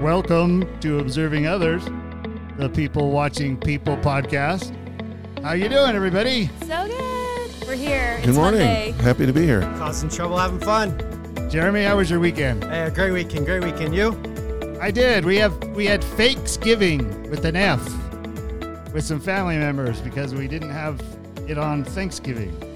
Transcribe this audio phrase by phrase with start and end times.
[0.00, 1.84] Welcome to Observing Others,
[2.56, 4.74] the People Watching People podcast.
[5.42, 6.48] How you doing, everybody?
[6.62, 7.68] So good.
[7.68, 8.16] We're here.
[8.20, 8.60] Good it's morning.
[8.60, 8.92] Monday.
[8.92, 9.60] Happy to be here.
[9.76, 10.96] Causing trouble, having fun.
[11.50, 12.64] Jeremy, how was your weekend?
[12.64, 13.94] Hey, a great weekend, great weekend.
[13.94, 14.18] You?
[14.80, 15.26] I did.
[15.26, 17.84] We have we had Fakesgiving with an F
[18.94, 20.98] with some family members because we didn't have
[21.46, 22.69] it on Thanksgiving.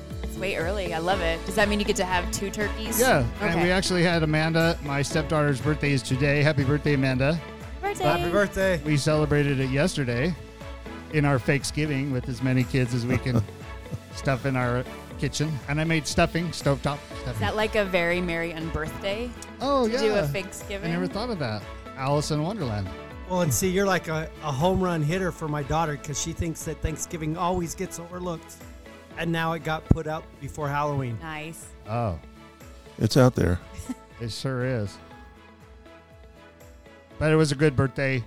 [0.45, 0.93] It's way early.
[0.93, 1.45] I love it.
[1.47, 3.01] Does that mean you get to have two turkeys?
[3.01, 4.79] Yeah, and we actually had Amanda.
[4.85, 6.43] My stepdaughter's birthday is today.
[6.43, 7.41] Happy birthday, Amanda!
[7.81, 8.05] Birthday.
[8.05, 8.81] Happy birthday.
[8.85, 10.35] We celebrated it yesterday
[11.13, 13.43] in our Thanksgiving with as many kids as we can
[14.15, 14.85] stuff in our
[15.19, 17.33] kitchen, and I made stuffing, stovetop stuffing.
[17.33, 19.31] Is that like a very merry unbirthday?
[19.61, 20.91] oh to yeah, Do a Thanksgiving.
[20.91, 21.63] I never thought of that.
[21.97, 22.89] Alice in Wonderland.
[23.31, 26.35] Well, and see, you're like a, a home run hitter for my daughter because she
[26.35, 28.57] thinks that Thanksgiving always gets overlooked.
[29.17, 31.19] And now it got put out before Halloween.
[31.23, 31.67] Nice.
[31.89, 32.19] Oh,
[32.99, 33.61] It's out there.
[34.21, 34.97] it sure is.
[37.19, 38.25] But it was a good birthday,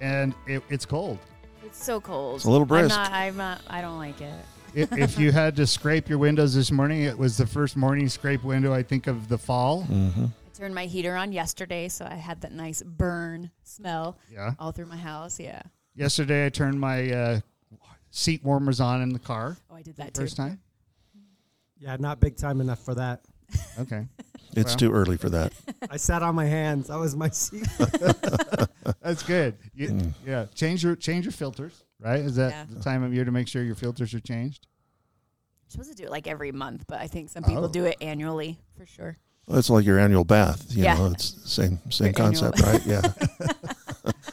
[0.00, 1.18] and it, it's cold.
[1.64, 2.36] It's so cold.
[2.36, 2.88] It's a little I'm brisk.
[2.96, 3.10] not.
[3.12, 3.60] I'm not.
[3.68, 4.34] I don't like it.
[4.74, 8.08] if, if you had to scrape your windows this morning, it was the first morning
[8.08, 9.82] scrape window I think of the fall.
[9.82, 14.52] hmm I turned my heater on yesterday, so I had that nice burn smell Yeah.
[14.58, 15.38] all through my house.
[15.40, 15.62] Yeah.
[15.96, 17.40] Yesterday I turned my uh,
[18.16, 20.42] seat warmers on in the car Oh, I did that first too.
[20.44, 20.60] time.
[21.78, 23.22] Yeah, not big time enough for that.
[23.78, 24.06] Okay,
[24.56, 24.76] It's Well.
[24.76, 25.52] too early for that.
[25.90, 26.86] I sat on my hands.
[26.88, 27.66] That was my seat.
[29.02, 29.56] that's good.
[29.74, 30.12] You, Mm.
[30.26, 31.82] Yeah, change your change your filters.
[32.00, 32.20] Right?
[32.20, 32.64] Is that Yeah.
[32.70, 34.66] the time of year to make sure your filters are changed?
[35.64, 37.68] I'm supposed to do it like every month, but I think some people Oh.
[37.68, 39.16] do it annually for sure.
[39.46, 40.66] Well, it's like your annual bath.
[40.70, 40.94] You Yeah.
[40.98, 42.86] know, it's the same same Your annual- concept, right?
[42.86, 43.02] Yeah.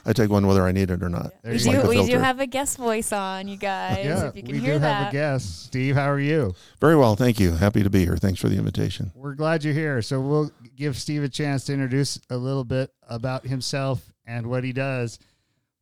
[0.05, 1.31] I take one whether I need it or not.
[1.43, 1.81] There We you do, go.
[1.83, 4.03] the we do have a guest voice on, you guys.
[4.05, 4.95] yeah, if you can we hear do that.
[5.03, 5.65] have a guest.
[5.65, 6.55] Steve, how are you?
[6.79, 7.51] Very well, thank you.
[7.53, 8.17] Happy to be here.
[8.17, 9.11] Thanks for the invitation.
[9.15, 10.01] We're glad you're here.
[10.01, 14.63] So we'll give Steve a chance to introduce a little bit about himself and what
[14.63, 15.19] he does.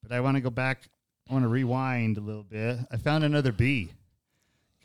[0.03, 0.89] But I want to go back.
[1.29, 2.79] I want to rewind a little bit.
[2.91, 3.91] I found another bee.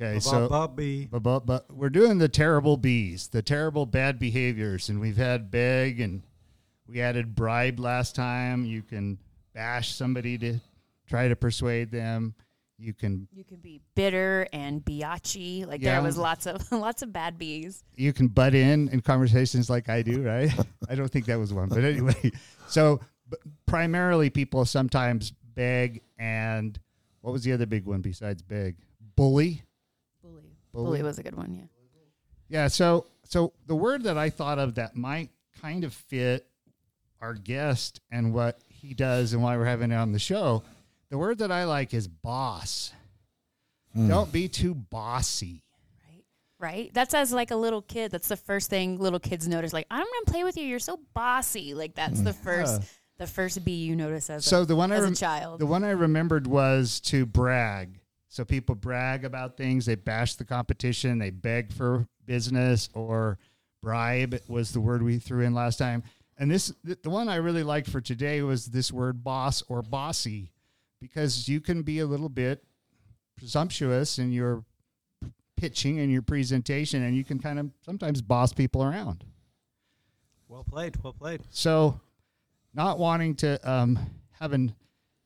[0.01, 1.07] Okay, so Bubby.
[1.11, 5.53] but, but but we're doing the terrible bees, the terrible bad behaviors, and we've had
[5.53, 6.23] beg and
[6.89, 8.65] we added bribe last time.
[8.65, 9.19] You can
[9.55, 10.59] bash somebody to
[11.09, 12.35] try to persuade them.
[12.79, 15.67] You can You can be bitter and biatchy.
[15.67, 15.93] Like Yeah.
[15.95, 17.85] there was lots of lots of bad bees.
[17.97, 20.51] you can butt in in conversations like I do, right?
[20.89, 22.33] I don't think that was one, but anyway.
[22.67, 26.79] So b- primarily, people sometimes beg, and
[27.21, 28.75] what was the other big one besides beg?
[29.15, 29.63] Bully.
[30.21, 30.43] Bully.
[30.73, 30.85] Bully.
[30.87, 31.63] Bully was a good one, yeah.
[32.49, 32.67] Yeah.
[32.69, 35.31] So so the word that I thought of that might
[35.63, 36.47] kind of fit
[37.25, 40.63] our guest and what he does and why we're having it on the show.
[41.11, 42.93] The word that I like is boss.
[43.95, 44.09] Hmm.
[44.09, 45.63] Don't be too bossy.
[46.07, 46.25] Right?
[46.59, 46.91] Right?
[46.95, 48.11] That's as like a little kid.
[48.11, 49.73] That's the first thing little kids notice.
[49.73, 50.67] Like, I'm gonna play with you.
[50.67, 51.73] You're so bossy.
[51.73, 52.83] Like that's the first
[53.19, 55.61] the first B you notice as So a, the one I as rem- a child.
[55.61, 58.01] The one I remembered was to brag.
[58.29, 59.87] So people brag about things.
[59.87, 61.19] They bash the competition.
[61.19, 63.39] They beg for business or
[63.83, 66.03] bribe was the word we threw in last time.
[66.39, 70.53] And this, the one I really liked for today was this word boss or bossy,
[71.01, 72.65] because you can be a little bit
[73.37, 74.65] presumptuous in your
[75.57, 79.25] pitching and your presentation, and you can kind of sometimes boss people around.
[80.49, 80.97] Well played.
[81.03, 81.43] Well played.
[81.51, 82.01] So,
[82.75, 83.99] not wanting to um,
[84.33, 84.75] having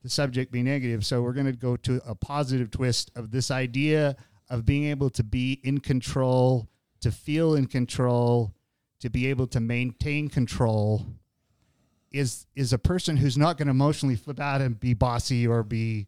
[0.03, 3.51] the subject be negative, so we're going to go to a positive twist of this
[3.51, 4.15] idea
[4.49, 6.67] of being able to be in control,
[7.01, 8.53] to feel in control,
[8.99, 11.05] to be able to maintain control.
[12.11, 15.61] Is is a person who's not going to emotionally flip out and be bossy or
[15.61, 16.07] be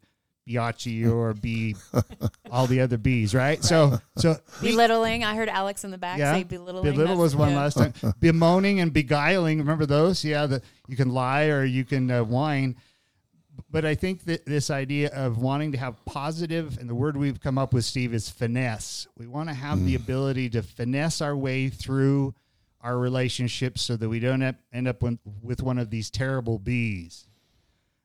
[0.49, 1.75] biatchy or be
[2.51, 3.63] all the other bees, right?
[3.63, 5.23] So so belittling.
[5.23, 6.91] I heard Alex in the back say belittling.
[6.91, 7.57] Belittle was one yeah.
[7.57, 7.93] last time.
[8.19, 9.59] Bemoaning and beguiling.
[9.59, 10.23] Remember those?
[10.23, 12.75] Yeah, that you can lie or you can uh, whine.
[13.69, 17.39] But I think that this idea of wanting to have positive, and the word we've
[17.39, 19.07] come up with, Steve, is finesse.
[19.17, 22.33] We want to have the ability to finesse our way through
[22.83, 25.03] our relationships so that we don't end up
[25.41, 27.27] with, one of these terrible bees.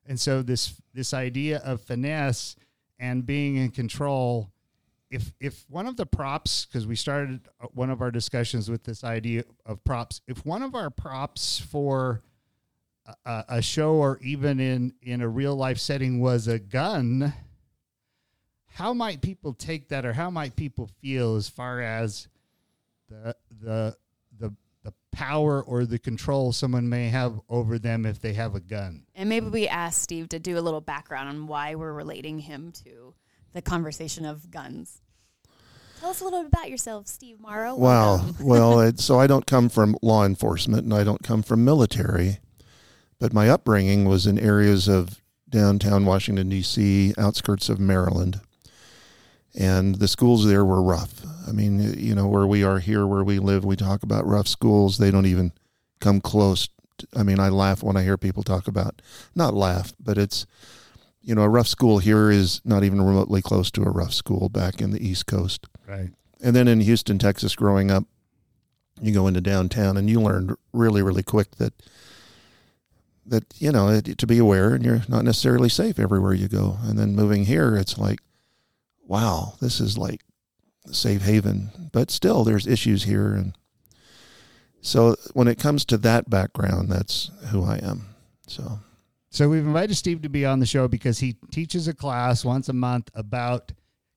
[0.07, 2.57] And so this this idea of finesse
[2.99, 4.51] and being in control
[5.11, 8.85] if if one of the props because we started uh, one of our discussions with
[8.85, 12.23] this idea of props if one of our props for
[13.25, 17.33] a- a, show or even in in a real life setting was a gun
[18.67, 22.29] how might people take that or how might people feel as far as
[23.09, 23.97] the the
[25.17, 29.31] power or the control someone may have over them if they have a gun And
[29.31, 33.15] maybe we ask Steve to do a little background on why we're relating him to
[33.55, 35.01] the conversation of guns.
[36.01, 37.75] Tell us a little bit about yourself, Steve Morrow.
[37.75, 38.17] Wow.
[38.17, 38.47] Welcome.
[38.47, 42.39] well, it, so I don't come from law enforcement and I don't come from military,
[43.19, 48.41] But my upbringing was in areas of downtown Washington, D.C., outskirts of Maryland.
[49.57, 51.23] And the schools there were rough.
[51.49, 54.49] I mean, you know, where we are here, where we live, we talk about rough
[54.49, 54.99] schools.
[54.99, 55.53] They don't even
[56.01, 56.69] come close.
[56.99, 59.01] To, I mean, I laugh when I hear people talk about,
[59.35, 60.47] not laugh, but it's,
[61.23, 64.49] you know, a rough school here is not even remotely close to a rough school
[64.49, 65.67] back in the East Coast.
[65.87, 66.11] Right.
[66.43, 68.05] And then in Houston, Texas, growing up,
[69.01, 71.73] you go into downtown and you learn really, really quick that
[73.29, 76.97] that you know to be aware and you're not necessarily safe everywhere you go and
[76.97, 78.21] then moving here it's like
[79.07, 80.23] wow this is like
[80.93, 81.71] safe haven.
[81.93, 83.33] But still there's issues here.
[83.33, 83.57] And
[84.81, 88.07] so when it comes to that background that's who i am.
[88.47, 88.79] So
[89.31, 92.69] so we've invited steve to be on the show because he teaches a class once
[92.69, 93.73] a month about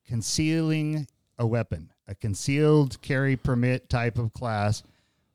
[0.06, 1.06] concealing
[1.38, 4.82] a weapon a concealed carry permit type of class.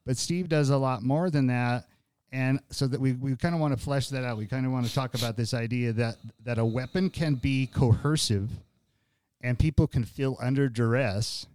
[0.05, 1.85] But steve does a lot more than that.
[2.31, 4.37] And so that we, we kind of want to flesh that out.
[4.37, 7.67] We kind of want to talk about this idea that that a weapon can be
[7.67, 8.49] coercive
[9.45, 11.45] and people can feel under duress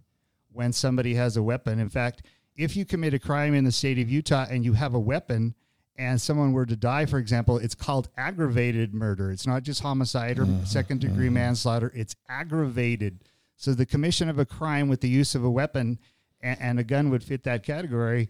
[0.53, 1.77] when somebody has a weapon.
[1.77, 2.23] In fact
[2.55, 5.55] if you commit a crime in the state of utah and you have a weapon
[5.97, 9.29] and someone were to die for example it's called aggravated murder.
[9.29, 10.63] It's not just homicide or mm-hmm.
[10.63, 11.35] second degree mm-hmm.
[11.35, 11.91] manslaughter.
[11.93, 13.25] It's aggravated.
[13.57, 15.99] So the commission of a crime with the use of a weapon
[16.39, 18.29] and, and a gun would fit that category.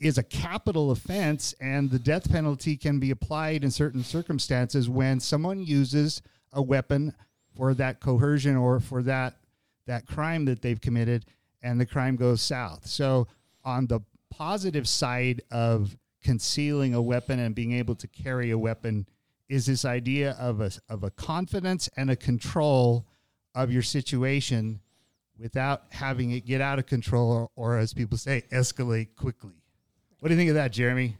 [0.00, 5.20] Is a capital offense, and the death penalty can be applied in certain circumstances when
[5.20, 7.12] someone uses a weapon
[7.56, 9.34] for that coercion or for that
[9.86, 11.24] that crime that they've committed,
[11.62, 12.86] and the crime goes south.
[12.86, 13.28] So,
[13.64, 14.00] on the
[14.30, 19.06] positive side of concealing a weapon and being able to carry a weapon
[19.48, 23.06] is this idea of a of a confidence and a control
[23.54, 24.80] of your situation
[25.38, 29.62] without having it get out of control or, or as people say escalate quickly
[30.20, 31.16] what do you think of that, Jeremy?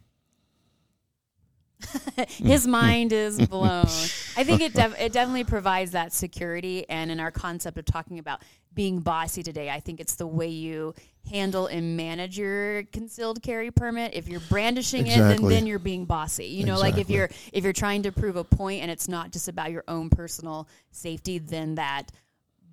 [2.29, 3.87] His mind is blown.
[4.37, 8.19] I think it def- it definitely provides that security, and in our concept of talking
[8.19, 8.43] about
[8.75, 10.95] being bossy today, I think it's the way you
[11.31, 14.15] handle and manage your concealed carry permit.
[14.15, 15.35] If you're brandishing exactly.
[15.35, 16.47] it, then, then you're being bossy.
[16.47, 16.93] You know, exactly.
[16.93, 19.71] like if you're if you're trying to prove a point and it's not just about
[19.71, 22.13] your own personal safety, then that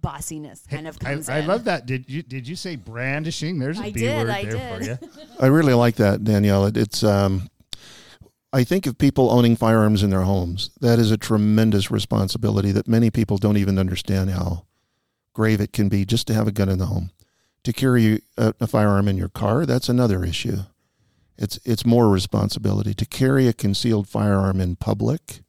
[0.04, 1.44] bossiness kind of comes I, in.
[1.44, 1.86] I love that.
[1.86, 3.58] Did you did you say brandishing?
[3.58, 5.00] There's a I B did, word I there did.
[5.00, 5.20] for you.
[5.40, 6.66] I really like that, Danielle.
[6.68, 7.50] It, it's um,
[8.56, 10.70] I think of people owning firearms in their homes.
[10.80, 14.68] That is a tremendous responsibility that many people don't even understand how
[15.34, 17.10] grave it can be just to have a gun in the home.
[17.64, 20.58] To carry a, a firearm in your car, that's another issue.
[21.36, 22.94] It's it's more responsibility.
[22.94, 25.42] To carry a concealed firearm in public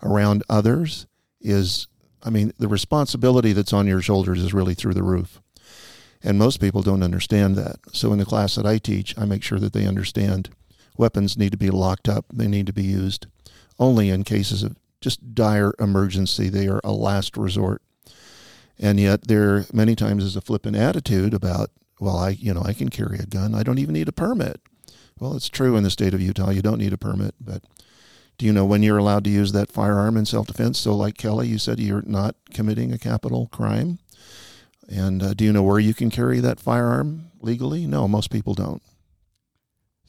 [0.00, 1.06] around others
[1.40, 1.88] is
[2.22, 5.40] I mean, the responsibility that's on your shoulders is really through the roof.
[6.22, 7.76] And most people don't understand that.
[7.92, 10.50] So in the class that I teach, I make sure that they understand
[10.98, 12.26] weapons need to be locked up.
[12.32, 13.26] They need to be used
[13.78, 16.48] only in cases of just dire emergency.
[16.48, 17.82] They are a last resort.
[18.78, 21.70] And yet there many times is a flippant attitude about,
[22.00, 23.54] well, I you know, I can carry a gun.
[23.54, 24.60] I don't even need a permit.
[25.18, 26.50] Well, it's true in the state of Utah.
[26.50, 27.62] You don't need a permit, but
[28.38, 30.78] do you know when you're allowed to use that firearm in self defense?
[30.78, 33.98] So, like Kelly, you said you're not committing a capital crime.
[34.88, 37.86] And uh, do you know where you can carry that firearm legally?
[37.86, 38.82] No, most people don't.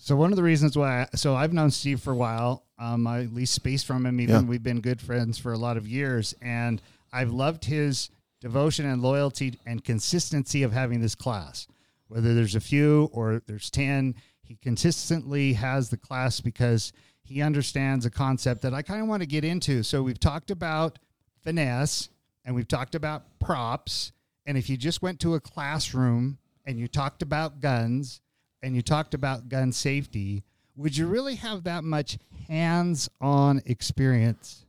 [0.07, 2.63] So one of the reasons why, I, so I've known Steve for a while.
[2.79, 4.21] Um, I leased space from him.
[4.21, 4.41] Even yeah.
[4.43, 8.09] we've been good friends for a lot of years, and I've loved his
[8.39, 11.67] devotion and loyalty and consistency of having this class.
[12.07, 16.93] Whether there's a few or there's ten, he consistently has the class because
[17.25, 19.83] he understands a concept that I kind of want to get into.
[19.83, 20.99] So we've talked about
[21.43, 22.07] finesse
[22.45, 24.13] and we've talked about props.
[24.45, 28.21] And if you just went to a classroom and you talked about guns
[28.61, 30.43] and you talked about gun safety,
[30.75, 34.65] would you really have that much hands on experience,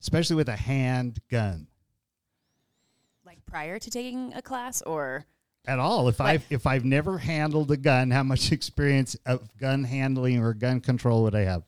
[0.00, 1.66] especially with a handgun?
[3.24, 5.26] Like prior to taking a class or?
[5.66, 6.08] at all.
[6.08, 10.54] If I if I've never handled a gun, how much experience of gun handling or
[10.54, 11.62] gun control would I have?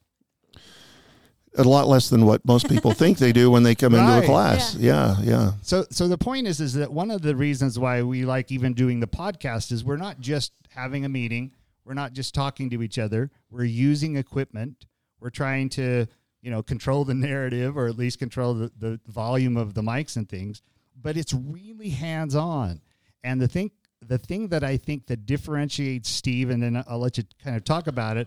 [1.58, 4.16] a lot less than what most people think they do when they come right.
[4.16, 4.74] into a class.
[4.74, 5.16] Yeah.
[5.18, 5.52] yeah, yeah.
[5.62, 8.72] So so the point is is that one of the reasons why we like even
[8.72, 11.52] doing the podcast is we're not just having a meeting,
[11.84, 14.86] we're not just talking to each other, we're using equipment,
[15.20, 16.06] we're trying to,
[16.40, 20.16] you know, control the narrative or at least control the, the volume of the mics
[20.16, 20.62] and things,
[21.00, 22.80] but it's really hands-on.
[23.24, 23.70] And the thing
[24.06, 27.64] the thing that I think that differentiates Steve and then I'll let you kind of
[27.64, 28.26] talk about it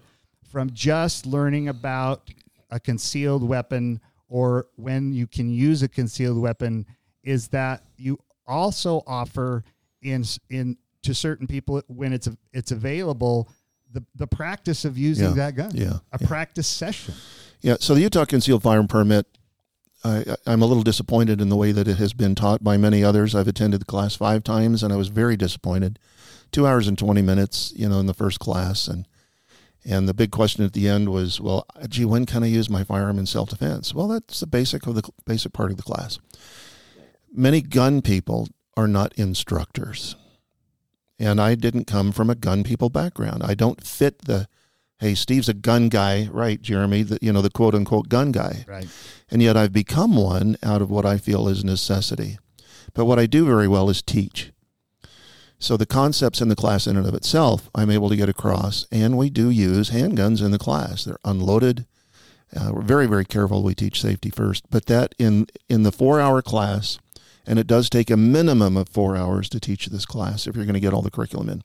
[0.50, 2.30] from just learning about
[2.72, 6.86] a concealed weapon or when you can use a concealed weapon
[7.24, 9.64] is that you also offer
[10.02, 13.50] in in to certain people when it's it's available
[13.92, 15.34] the, the practice of using Yeah.
[15.34, 15.72] that gun.
[15.74, 16.00] Yeah.
[16.12, 16.28] A Yeah.
[16.28, 17.14] practice session.
[17.62, 19.26] Yeah, so the Utah Concealed Firearm Permit,
[20.04, 23.04] I, I'm a little disappointed in the way that it has been taught by many
[23.04, 23.34] others.
[23.34, 25.98] I've attended the class five times, and I was very disappointed.
[26.52, 29.08] Two hours and 20 minutes, you know, in the first class, and
[29.88, 32.84] and the big question at the end was, well, gee, when can I use my
[32.84, 33.94] firearm in self defense?
[33.94, 36.20] Well, that's the basic of the basic part of the class.
[37.32, 38.48] Many gun people
[38.78, 40.16] are not instructors,
[41.20, 43.44] and I didn't come from a gun people background.
[43.44, 44.48] I don't fit the
[45.00, 47.04] hey, Steve's a gun guy, right, Jeremy?
[47.04, 48.66] The, you know, the quote unquote gun guy.
[48.68, 48.88] Right.
[49.30, 52.38] And yet I've become one out of what I feel is necessity.
[52.94, 54.52] But what I do very well is teach.
[55.60, 58.86] So the concepts in the class in and of itself, I'm able to get across.
[58.92, 61.04] And we do use handguns in the class.
[61.04, 61.86] They're unloaded.
[62.56, 63.64] Uh, we're very, very careful.
[63.64, 64.66] We teach safety first.
[64.70, 67.00] But that in, in the four hour class,
[67.48, 70.66] and it does take a minimum of four hours to teach this class if you're
[70.66, 71.62] going to get all the curriculum in,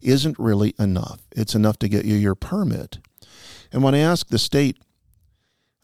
[0.00, 1.20] isn't really enough.
[1.32, 2.98] It's enough to get you your permit.
[3.72, 4.78] And when I ask the state,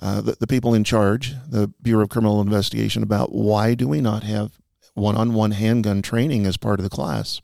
[0.00, 4.00] uh, the, the people in charge, the Bureau of Criminal Investigation, about why do we
[4.00, 4.58] not have
[4.94, 7.40] one-on-one handgun training as part of the class,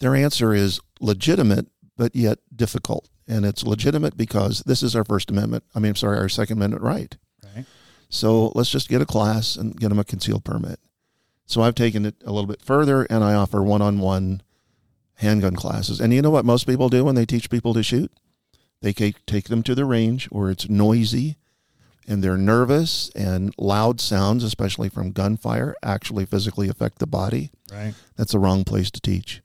[0.00, 3.08] their answer is legitimate, but yet difficult.
[3.28, 5.64] And it's legitimate because this is our First Amendment.
[5.74, 7.16] I mean, I'm sorry, our Second Amendment right.
[8.12, 10.78] So let's just get a class and get them a concealed permit.
[11.46, 14.42] So I've taken it a little bit further and I offer one on one
[15.14, 15.98] handgun classes.
[15.98, 18.12] And you know what most people do when they teach people to shoot?
[18.82, 21.38] They take them to the range where it's noisy
[22.06, 27.50] and they're nervous and loud sounds, especially from gunfire, actually physically affect the body.
[27.72, 27.94] Right.
[28.16, 29.40] That's the wrong place to teach.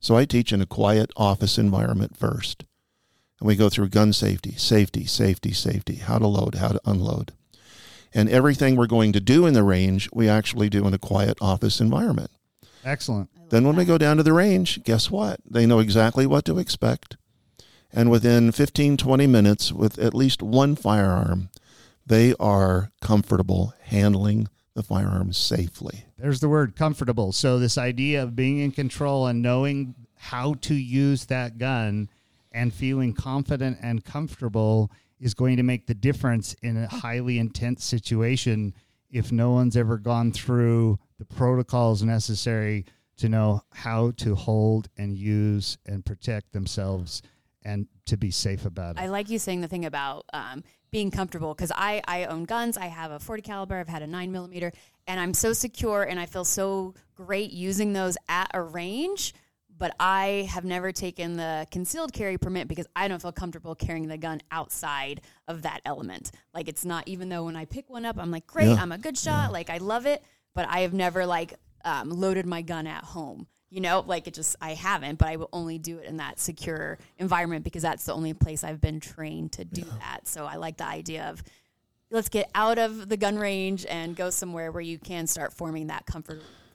[0.00, 2.64] So I teach in a quiet office environment first.
[3.40, 7.32] And we go through gun safety, safety, safety, safety, how to load, how to unload.
[8.16, 11.36] And everything we're going to do in the range, we actually do in a quiet
[11.38, 12.30] office environment.
[12.82, 13.28] Excellent.
[13.50, 15.38] Then when we go down to the range, guess what?
[15.44, 17.18] They know exactly what to expect.
[17.92, 21.50] And within 15, 20 minutes, with at least one firearm,
[22.06, 26.06] they are comfortable handling the firearm safely.
[26.16, 27.32] There's the word comfortable.
[27.32, 32.08] So this idea of being in control and knowing how to use that gun
[32.50, 37.84] and feeling confident and comfortable is going to make the difference in a highly intense
[37.84, 38.74] situation
[39.10, 42.84] if no one's ever gone through the protocols necessary
[43.16, 47.22] to know how to hold and use and protect themselves
[47.62, 49.02] and to be safe about it.
[49.02, 52.76] I like you saying the thing about um, being comfortable because I, I own guns.
[52.76, 53.76] I have a 40 caliber.
[53.76, 54.72] I've had a nine millimeter,
[55.06, 59.34] and I'm so secure and I feel so great using those at a range.
[59.78, 64.08] But I have never taken the concealed carry permit because I don't feel comfortable carrying
[64.08, 66.30] the gun outside of that element.
[66.54, 68.76] Like it's not even though when I pick one up, I'm like, great, Yeah.
[68.80, 69.52] I'm a good shot.
[69.52, 70.22] Like I love it,
[70.54, 71.54] but I have never like
[71.84, 73.46] um, loaded my gun at home.
[73.68, 76.38] You know, like it just I haven't, but I will only do it in that
[76.40, 80.26] secure environment because that's the only place I've been trained to do that.
[80.26, 81.42] So I like the idea of
[82.10, 85.88] let's get out of the gun range and go somewhere where you can start forming
[85.88, 86.06] that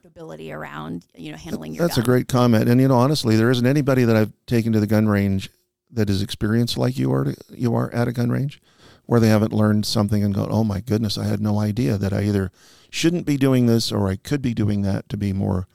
[0.02, 2.68] comfortability around, you know, handling your That's a great comment.
[2.68, 5.50] And you know, honestly, there isn't anybody that I've taken to the gun range
[5.90, 7.34] that is experienced like you are.
[7.50, 8.60] You are at a gun range,
[9.06, 12.12] where they haven't learned something and gone, "Oh my goodness, I had no idea that
[12.12, 12.50] I either
[12.90, 15.66] shouldn't be doing this or I could be doing that to be more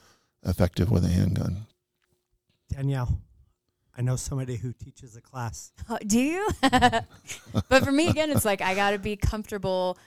[0.44, 1.68] effective with a handgun."
[2.70, 3.22] Danielle,
[3.98, 5.72] I know somebody who teaches a class.
[5.90, 6.50] Oh, do you?
[6.62, 9.98] but for me, again, it's like I got to be comfortable.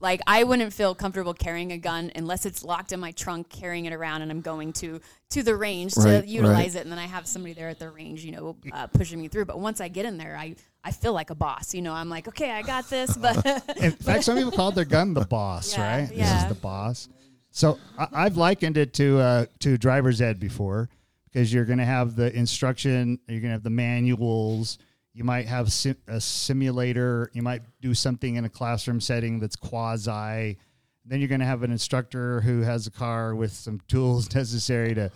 [0.00, 3.84] Like I wouldn't feel comfortable carrying a gun unless it's locked in my trunk, carrying
[3.84, 6.76] it around, and I'm going to to the range Right, to utilize right.
[6.76, 9.28] it, and then I have somebody there at the range, you know, uh, pushing me
[9.28, 9.44] through.
[9.44, 11.74] But once I get in there, I I feel like a boss.
[11.74, 13.16] You know, I'm like, okay, I got this.
[13.16, 13.44] But
[13.76, 16.08] In fact, some people call their gun the boss, Yeah, right?
[16.08, 17.08] This is the boss.
[17.50, 20.88] So I, I've likened it to uh, to driver's ed before
[21.24, 24.78] because you're going to have the instruction, you're going to have the manuals.
[25.12, 27.30] You might have sim- a simulator.
[27.32, 30.56] You might do something in a classroom setting that's quasi.
[31.04, 34.94] Then you're going to have an instructor who has a car with some tools necessary
[34.94, 35.10] to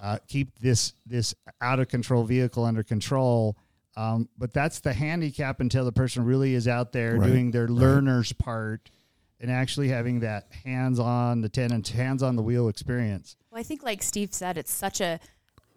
[0.00, 3.56] uh, keep this this out of control vehicle under control.
[3.96, 7.66] Um, but that's the handicap until the person really is out there Right, doing their
[7.66, 7.70] right.
[7.70, 8.90] learner's part
[9.38, 13.36] and actually having that hands on the tenant, hands on the wheel experience.
[13.50, 15.18] Well, I think, like Steve said, it's such a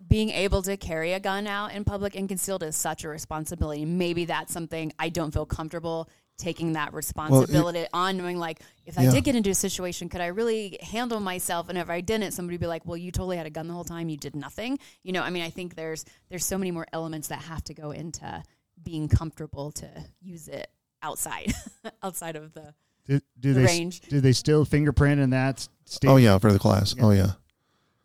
[0.08, 3.86] being able to carry a gun out in public and concealed is such a responsibility.
[3.86, 9.10] Maybe that's something I don't feel comfortable taking that responsibility on, knowing like if I
[9.10, 11.70] did get into a situation, could I really handle myself?
[11.70, 13.74] And if I didn't, somebody would be like, "Well, you totally had a gun the
[13.74, 14.10] whole time.
[14.10, 17.30] You did nothing." You know, I mean, I think there's there's so many more elements
[17.30, 18.44] that have to go into
[18.84, 19.90] being comfortable to
[20.22, 20.68] use it
[21.02, 21.54] outside,
[22.04, 22.74] outside of the
[23.06, 24.02] Do, do The they range.
[24.02, 26.08] do they still fingerprint in that oh, state?
[26.10, 26.96] Oh yeah, for the class.
[27.00, 27.34] Oh yeah.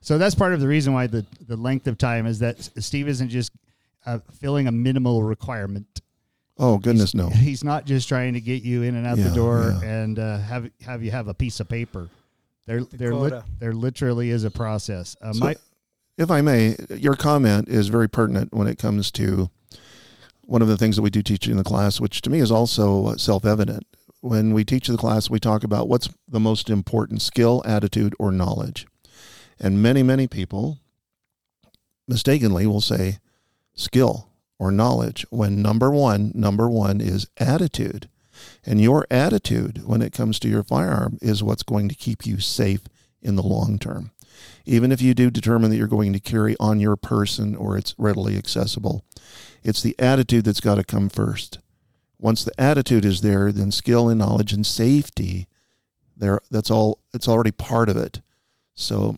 [0.01, 3.07] So that's part of the reason why the, the length of time is that Steve
[3.09, 3.53] isn't just
[4.07, 6.01] uh, filling a minimal requirement.
[6.59, 7.29] Oh goodness, no.
[7.29, 9.89] He's not just trying to get you in and out Yeah, the door yeah.
[9.89, 12.09] and uh, have have you have a piece of paper.
[12.67, 13.45] There, there, lit, quota.
[13.59, 15.17] there literally is a process.
[15.23, 15.57] Uh, So- my,
[16.19, 19.51] If I may, your comment is very pertinent when it comes to
[20.43, 22.51] one of the things that we do teach in the class, which to me is
[22.51, 23.87] also self evident.
[24.21, 28.31] When we teach the class, we talk about what's the most important skill, attitude, or
[28.31, 28.87] knowledge.
[29.61, 30.79] And many, many people
[32.09, 33.19] mistakenly will say
[33.75, 38.09] skill or knowledge when number one, number one is attitude.
[38.65, 42.41] And your attitude when it comes to your firearm is what's going to keep you
[42.41, 42.83] safe
[43.21, 44.13] in the long term
[44.65, 47.95] even if you do determine that you're going to carry on your person or it's
[47.99, 49.05] readily accessible,
[49.63, 51.59] it's the attitude that's got to come first.
[52.19, 55.49] Once the attitude is there, then skill and knowledge and safety,
[56.17, 56.99] there that's all.
[57.15, 58.21] It's already part of it.
[58.75, 59.17] So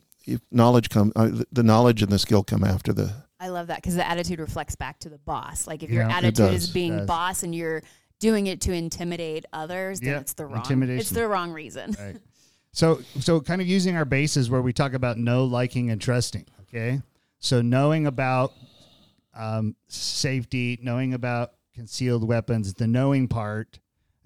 [0.51, 3.13] knowledge come, uh, the knowledge and the skill come after the.
[3.41, 5.67] I love that because the attitude reflects back to the boss.
[5.67, 7.07] Like if Yeah, your attitude is being does.
[7.07, 7.83] boss and you're
[8.21, 10.59] doing it to intimidate others, then Yeah, it's the wrong.
[10.59, 11.01] intimidation.
[11.01, 11.97] It's the wrong reason.
[11.99, 12.17] Right.
[12.73, 16.47] So, so kind of using our bases where we talk about know, liking, and trusting.
[16.63, 17.03] Okay.
[17.39, 18.53] So knowing about
[19.35, 23.79] um, safety, knowing about concealed weapons, the knowing part,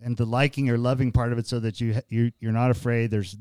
[0.02, 3.10] and the liking or loving part of it, so that you you you're not afraid.
[3.10, 3.34] There's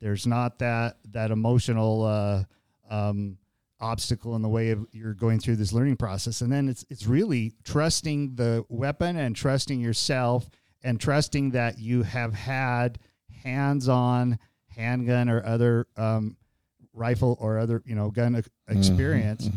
[0.00, 2.44] there's not that that emotional uh,
[2.90, 3.38] um,
[3.80, 6.40] obstacle in the way of you're going through this learning process.
[6.40, 10.48] And then it's it's really trusting the weapon and trusting yourself
[10.82, 12.98] and trusting that you have had
[13.42, 14.38] hands-on
[14.68, 16.36] handgun or other um,
[16.92, 19.48] rifle or other you know gun ex- experience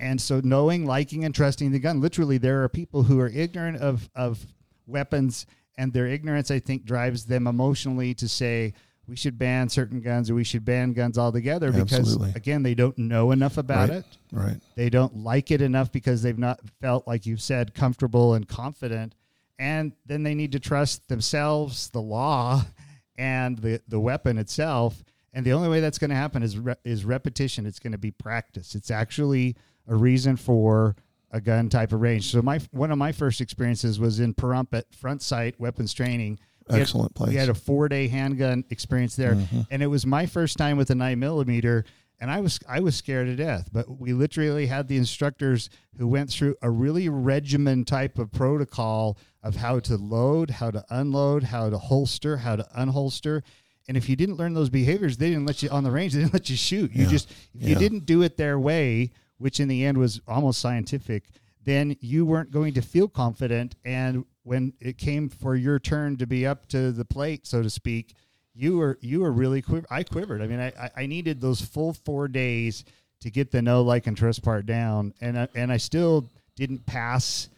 [0.00, 3.76] and so knowing liking and trusting the gun literally there are people who are ignorant
[3.78, 4.44] of of
[4.86, 8.72] weapons and their ignorance i think drives them emotionally to say
[9.08, 12.32] we should ban certain guns or we should ban guns altogether because Absolutely.
[12.36, 13.98] again they don't know enough about Right.
[13.98, 14.60] it Right.
[14.76, 19.14] they don't like it enough because they've not felt like you've said comfortable and confident
[19.58, 22.62] and then they need to trust themselves the law
[23.18, 25.02] and the the weapon itself
[25.32, 27.98] and the only way that's going to happen is re- is repetition it's going to
[27.98, 29.56] be practice it's actually
[29.88, 30.94] a reason for
[31.30, 34.68] a gun type of range so my one of my first experiences was in Pahrump
[34.72, 36.38] at front sight weapons training
[36.70, 37.30] Had- Excellent place.
[37.30, 39.60] we had a four day handgun experience there, mm-hmm.
[39.70, 41.84] and it was my first time with a nine millimeter,
[42.20, 43.68] and I was I was scared to death.
[43.72, 49.18] But we literally had the instructors who went through a really regimen type of protocol
[49.42, 53.42] of how to load, how to unload, how to holster, how to unholster.
[53.86, 56.12] And if you didn't learn those behaviors, they didn't let you on the range.
[56.12, 56.92] They didn't let you shoot.
[56.92, 57.10] You Yeah.
[57.10, 61.24] just if you didn't do it their way, which in the end was almost scientific,
[61.68, 63.74] then you weren't going to feel confident.
[63.84, 67.68] And when it came for your turn to be up to the plate, so to
[67.68, 68.14] speak,
[68.54, 69.86] you were you were really quiver.
[69.90, 70.40] I quivered.
[70.42, 72.84] I mean, I I- I needed those full four days
[73.20, 76.86] to get the no like and trust part down, and I, and I still didn't
[76.86, 77.48] pass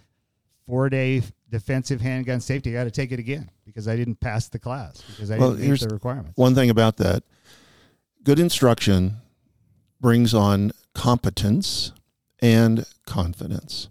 [0.66, 2.70] four day defensive handgun safety.
[2.70, 5.52] I got to take it again because I didn't pass the class because I Well,
[5.54, 6.36] didn't meet the requirements.
[6.36, 7.22] One thing about that
[8.24, 9.16] good instruction
[10.00, 11.92] brings on competence
[12.42, 13.88] and confidence.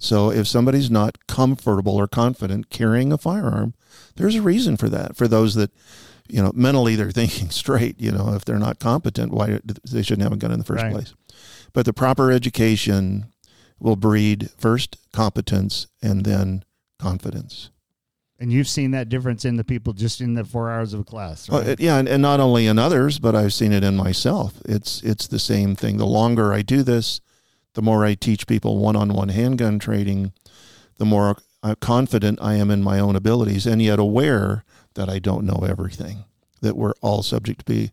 [0.00, 3.74] So if somebody's not comfortable or confident carrying a firearm,
[4.16, 5.16] there's a reason for that.
[5.16, 5.70] For those that,
[6.28, 10.22] you know, mentally they're thinking straight, you know, if they're not competent, why they shouldn't
[10.24, 10.92] have a gun in the first Right.
[10.92, 11.14] place.
[11.72, 13.26] But the proper education
[13.78, 16.64] will breed first competence and then
[16.98, 17.70] confidence.
[18.38, 21.04] And you've seen that difference in the people just in the four hours of a
[21.04, 21.48] class.
[21.48, 21.66] Right?
[21.68, 24.54] it- yeah, and, and not only in others, but I've seen it in myself.
[24.64, 25.96] It's it's the same thing.
[25.98, 27.20] The longer I do this,
[27.74, 30.32] the more I teach people one-on-one handgun trading,
[30.98, 35.18] the more uh, confident I am in my own abilities, and yet aware that I
[35.18, 36.24] don't know everything.
[36.60, 37.92] That we're all subject to be,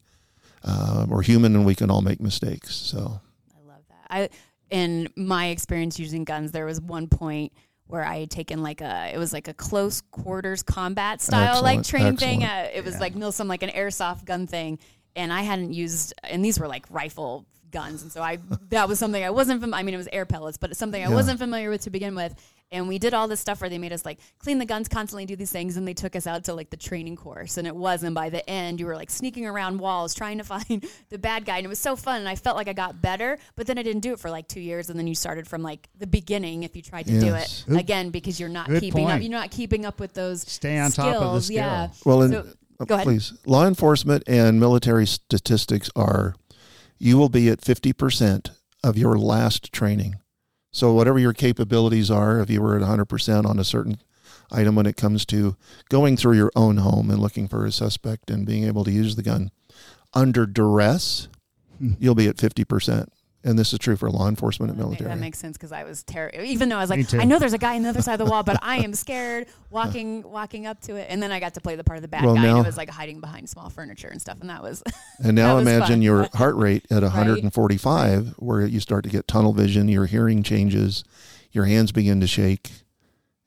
[0.64, 2.76] uh, we're human, and we can all make mistakes.
[2.76, 3.20] So
[3.56, 4.06] I love that.
[4.10, 4.30] I
[4.70, 7.52] in my experience using guns, there was one point
[7.88, 11.80] where I had taken like a it was like a close quarters combat style like
[11.80, 12.44] Excellent, training thing.
[12.44, 14.80] Uh, it was like Milsim like an airsoft gun thing,
[15.16, 18.38] and I hadn't used and these were like rifle guns, and so I
[18.70, 19.62] that was something I wasn't.
[19.62, 21.14] Fam- I mean, it was air pellets, but it's something I Yeah.
[21.16, 22.36] wasn't familiar with to begin with.
[22.74, 25.26] And we did all this stuff where they made us like clean the guns constantly,
[25.26, 27.58] do these things, and they took us out to like the training course.
[27.58, 30.44] And it was, and by the end, you were like sneaking around walls trying to
[30.54, 32.20] find the bad guy, and it was so fun.
[32.22, 34.48] And I felt like I got better, but then I didn't do it for like
[34.48, 37.66] two years, and then you started from like the beginning if you tried to Yes.
[37.68, 39.22] do it again because you're not Good keeping up.
[39.22, 40.42] You're not keeping up with those.
[40.44, 41.46] Stay on top of the skills.
[41.48, 41.56] skill.
[41.58, 41.88] Yeah.
[42.06, 42.46] Well, and So,
[42.80, 43.06] uh, go ahead.
[43.06, 46.36] please, law enforcement and military statistics are
[47.02, 48.52] you will be at 50%
[48.84, 50.18] of your last training.
[50.72, 53.98] So, whatever your capabilities are, if you were at 100% on a certain
[54.52, 55.56] item when it comes to
[55.90, 59.16] going through your own home and looking for a suspect and being able to use
[59.16, 59.50] the gun
[60.14, 61.28] under duress,
[61.80, 61.94] Hmm.
[62.00, 63.08] you'll be at 50%.
[63.44, 65.10] And this is true for law enforcement and military.
[65.10, 66.44] That makes sense because I was terrified.
[66.46, 67.14] Even though I was like.
[67.14, 68.94] I know there's a guy on the other side of the wall, but I am
[68.94, 71.08] scared walking walking up to it.
[71.10, 72.62] And then I got to play the part of the bad Well, guy, and now-
[72.62, 74.84] it was like hiding behind small furniture and stuff, and that was
[75.24, 76.02] And now was imagine fun.
[76.02, 81.04] your heart rate at 145, where you start to get tunnel vision, your hearing changes,
[81.52, 82.72] your hands begin to shake,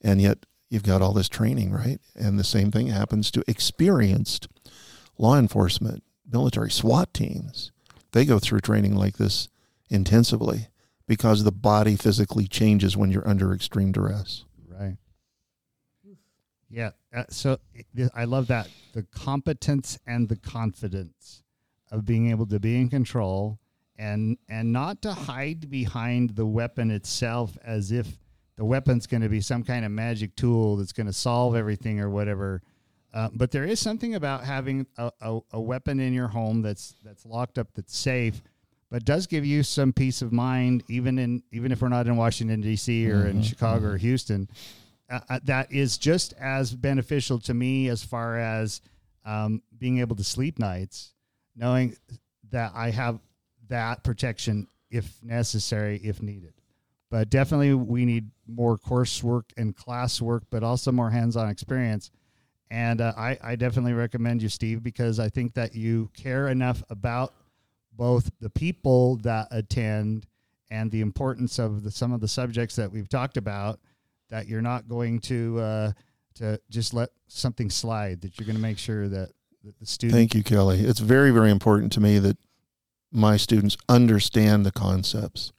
[0.02, 0.38] and yet
[0.70, 2.00] you've got all this training, right?
[2.16, 4.48] And the same thing happens to experienced
[5.18, 7.70] law enforcement, military, SWAT teams.
[8.12, 9.48] They go through training like this
[9.88, 10.68] intensively
[11.06, 14.44] because the body physically changes when you're under extreme duress.
[14.68, 14.96] Right.
[16.70, 16.90] Yeah.
[17.14, 17.58] Uh, so
[18.14, 21.42] I love that the competence and the confidence
[21.90, 23.60] of being able to be in control
[23.96, 28.18] and and not to hide behind the weapon itself as if
[28.56, 32.00] the weapon's going to be some kind of magic tool that's going to solve everything
[32.00, 32.62] or whatever.
[33.12, 36.96] Uh, but there is something about having a, a, a weapon in your home that's
[37.04, 38.42] that's locked up, that's safe,
[38.94, 42.16] but does give you some peace of mind, even in even if we're not in
[42.16, 43.10] Washington D.C.
[43.10, 44.48] or in Chicago or Houston.
[45.10, 48.80] Uh, uh, that is just as beneficial to me as far as
[49.24, 51.12] um, being able to sleep nights,
[51.56, 51.96] knowing
[52.52, 53.18] that I have
[53.66, 56.54] that protection if necessary, if needed.
[57.10, 62.12] But definitely, we need more coursework and classwork, but also more hands-on experience.
[62.70, 66.84] And uh, I, I definitely recommend you, Steve, because I think that you care enough
[66.90, 67.34] about
[67.96, 70.26] both the people that attend
[70.70, 73.78] and the importance of the, some of the subjects that we've talked about
[74.30, 75.92] that you're not going to uh,
[76.34, 78.20] to just let something slide.
[78.22, 79.30] That you're going to make sure that,
[79.64, 80.16] that the student.
[80.16, 80.80] Thank you, Kelly.
[80.80, 82.36] It's very, very important to me that
[83.12, 85.52] my students understand the concepts.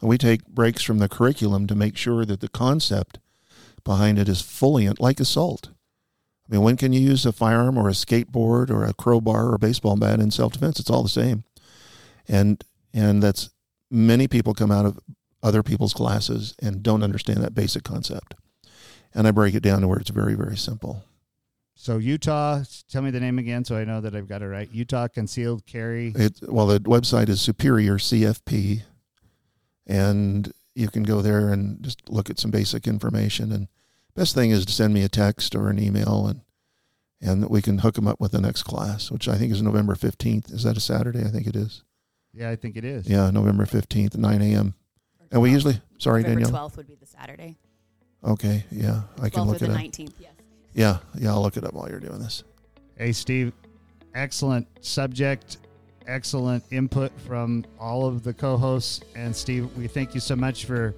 [0.00, 3.18] We take breaks from the curriculum to make sure that the concept
[3.84, 5.70] behind it is fully like assault.
[6.48, 9.54] I mean, when can you use a firearm or a skateboard or a crowbar or
[9.54, 10.78] a baseball bat in self defense?
[10.78, 11.44] It's all the same.
[12.28, 13.50] And and that's
[13.90, 14.98] many people come out of
[15.42, 18.34] other people's classes and don't understand that basic concept.
[19.14, 21.04] And I break it down to where it's very, very simple.
[21.76, 24.68] So Utah, tell me the name again, so I know that I've got it right.
[24.72, 26.12] Utah Concealed Carry.
[26.16, 28.82] It well, the website is Superior CFP,
[29.86, 33.52] and you can go there and just look at some basic information.
[33.52, 33.68] And
[34.14, 36.40] best thing is to send me a text or an email, and
[37.20, 39.94] and we can hook them up with the next class, which I think is November
[39.96, 40.50] fifteenth.
[40.50, 41.24] Is that a Saturday?
[41.24, 41.82] I think it is.
[42.34, 43.08] Yeah, I think it is.
[43.08, 44.74] Yeah, November fifteenth, nine a.m.
[45.30, 46.40] And we usually, sorry, Daniel.
[46.40, 46.68] November Danielle.
[46.70, 47.56] 12th would be the Saturday.
[48.24, 49.80] Okay, yeah, I can 12th look or it the up.
[49.80, 50.32] 19th, yes.
[50.74, 52.42] Yeah, yeah, I'll look it up while you're doing this.
[52.96, 53.52] Hey, Steve,
[54.14, 55.58] excellent subject,
[56.06, 59.00] excellent input from all of the co hosts.
[59.14, 60.94] And, Steve, we thank you so much for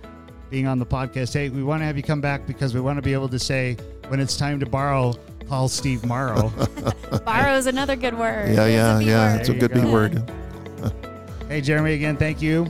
[0.50, 1.32] being on the podcast.
[1.32, 3.38] Hey, we want to have you come back because we want to be able to
[3.38, 3.76] say
[4.08, 5.14] when it's time to borrow,
[5.48, 6.52] call Steve Morrow.
[7.24, 8.54] Borrow is another good word.
[8.54, 9.36] Yeah, yeah, yeah.
[9.36, 9.92] It's a good B go.
[9.92, 10.30] word.
[11.48, 12.66] Hey, Jeremy, again, thank you.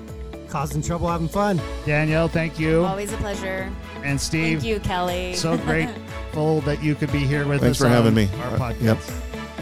[0.49, 1.61] Causing trouble, having fun.
[1.85, 2.85] Danielle, thank you.
[2.85, 3.71] Always a pleasure.
[4.05, 5.35] And, Steve, Thank you, Kelly.
[5.35, 7.89] so grateful that you could be here with Thanks us.
[7.89, 8.29] Thanks for having me.
[8.43, 8.83] Our Uh, podcast.
[8.83, 8.99] yep.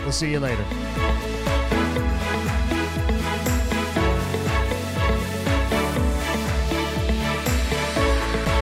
[0.04, 0.64] We'll see you later.